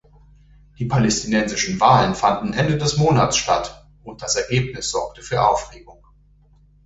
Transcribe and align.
Die 0.79 0.85
palästinensischen 0.85 1.79
Wahlen 1.79 2.15
fanden 2.15 2.53
Ende 2.53 2.79
des 2.79 2.97
Monats 2.97 3.37
statt, 3.37 3.85
und 4.03 4.23
das 4.23 4.35
Ergebnis 4.35 4.89
sorgte 4.89 5.21
für 5.21 5.47
Aufregung. 5.47 6.03